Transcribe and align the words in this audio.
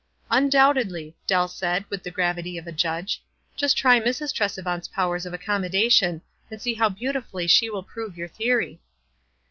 "Undoubtedly," 0.31 1.15
Dell 1.27 1.47
said, 1.47 1.85
with 1.91 2.01
the 2.01 2.09
gravity 2.09 2.57
of 2.57 2.65
a 2.65 2.71
judge." 2.71 3.21
Just 3.55 3.77
try 3.77 3.99
Mrs. 3.99 4.33
Tresevant's 4.33 4.87
powers 4.87 5.27
of 5.27 5.33
accommodation; 5.35 6.23
and 6.49 6.59
see 6.59 6.73
how 6.73 6.89
beautifully 6.89 7.45
she 7.45 7.69
will 7.69 7.83
prove 7.83 8.17
your 8.17 8.27
theory." 8.27 8.81